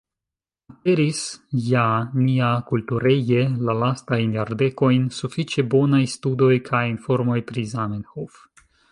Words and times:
Aperis 0.71 1.17
ja 1.71 1.83
niakultureje 2.21 3.43
la 3.67 3.75
lastajn 3.81 4.33
jardekojn 4.37 5.05
sufiĉe 5.17 5.65
bonaj 5.75 5.99
studoj 6.15 6.51
kaj 6.71 6.81
informoj 6.93 7.37
pri 7.51 7.67
Zamenhof. 7.75 8.41